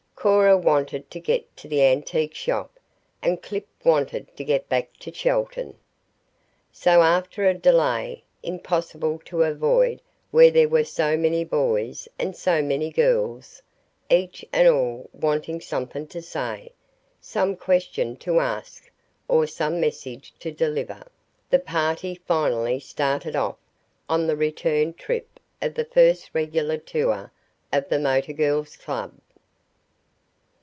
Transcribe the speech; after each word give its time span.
Cora 0.21 0.55
wanted 0.55 1.09
to 1.09 1.19
get 1.19 1.57
to 1.57 1.67
the 1.67 1.81
antique 1.81 2.35
shop, 2.35 2.77
and 3.23 3.41
Clip 3.41 3.65
wanted 3.83 4.27
to 4.37 4.43
get 4.43 4.69
back 4.69 4.93
to 4.99 5.09
Chelton. 5.09 5.77
So 6.71 7.01
after 7.01 7.47
a 7.49 7.55
delay, 7.55 8.23
impossible 8.43 9.19
to 9.25 9.41
avoid 9.41 9.99
where 10.29 10.51
there 10.51 10.69
were 10.69 10.83
so 10.83 11.17
many 11.17 11.43
boys 11.43 12.07
and 12.19 12.35
so 12.35 12.61
many 12.61 12.91
girls, 12.91 13.63
each 14.11 14.45
and 14.53 14.67
all 14.67 15.09
wanting 15.11 15.59
something 15.59 16.05
to 16.09 16.21
say, 16.21 16.71
some 17.19 17.55
question 17.55 18.15
to 18.17 18.39
ask, 18.41 18.91
or 19.27 19.47
some 19.47 19.79
message 19.79 20.35
to 20.37 20.51
deliver, 20.51 21.03
the 21.49 21.57
party 21.57 22.13
finally 22.13 22.79
started 22.79 23.35
off 23.35 23.57
on 24.07 24.27
the 24.27 24.35
return 24.37 24.93
trip 24.93 25.39
of 25.63 25.73
the 25.73 25.85
first 25.85 26.29
regular 26.31 26.77
tour 26.77 27.31
of 27.73 27.89
the 27.89 27.97
Motor 27.97 28.33
Girls' 28.33 28.77
Club. 28.77 29.13